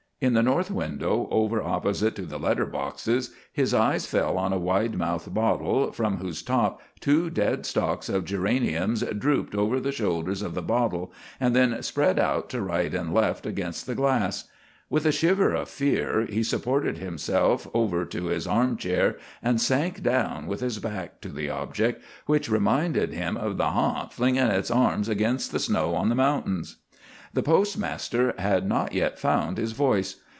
In 0.23 0.35
the 0.35 0.43
north 0.43 0.69
window, 0.69 1.27
over 1.31 1.63
opposite 1.63 2.15
to 2.17 2.27
the 2.27 2.37
letter 2.37 2.67
boxes, 2.67 3.31
his 3.51 3.73
eyes 3.73 4.05
fell 4.05 4.37
on 4.37 4.53
a 4.53 4.59
wide 4.59 4.95
mouthed 4.95 5.33
bottle, 5.33 5.91
from 5.91 6.17
whose 6.17 6.43
top 6.43 6.79
two 6.99 7.31
dead 7.31 7.65
stalks 7.65 8.07
of 8.07 8.23
geraniums 8.23 9.03
drooped 9.17 9.55
over 9.55 9.77
to 9.77 9.81
the 9.81 9.91
shoulders 9.91 10.43
of 10.43 10.53
the 10.53 10.61
bottle, 10.61 11.11
and 11.39 11.55
then 11.55 11.81
spread 11.81 12.19
out 12.19 12.51
to 12.51 12.61
right 12.61 12.93
and 12.93 13.15
left 13.15 13.47
against 13.47 13.87
the 13.87 13.95
glass. 13.95 14.47
With 14.91 15.07
a 15.07 15.11
shiver 15.11 15.55
of 15.55 15.69
fear, 15.69 16.27
he 16.29 16.43
supported 16.43 16.99
himself 16.99 17.67
over 17.73 18.05
to 18.05 18.25
his 18.25 18.45
arm 18.45 18.77
chair, 18.77 19.17
and 19.41 19.59
sank 19.59 20.03
down 20.03 20.45
with 20.45 20.59
his 20.59 20.77
back 20.77 21.19
to 21.21 21.29
the 21.29 21.49
object, 21.49 21.99
which 22.27 22.47
reminded 22.47 23.11
him 23.11 23.35
of 23.37 23.57
the 23.57 23.71
"harnt" 23.71 24.13
flinging 24.13 24.43
its 24.45 24.69
arms 24.69 25.09
against 25.09 25.51
the 25.51 25.57
snow 25.57 25.95
on 25.95 26.09
the 26.09 26.13
mountain. 26.13 26.63
The 27.33 27.41
postmaster 27.41 28.33
had 28.37 28.67
not 28.67 28.91
yet 28.93 29.17
found 29.17 29.57
his 29.57 29.71
voice. 29.71 30.17